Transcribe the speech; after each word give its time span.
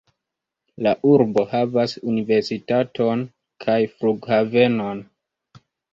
La 0.85 0.93
urbo 1.09 1.43
havas 1.51 1.93
universitaton 2.13 3.21
kaj 3.67 3.79
flughavenon. 3.99 5.05